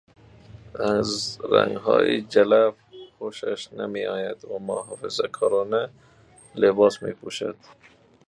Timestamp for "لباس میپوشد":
6.55-7.55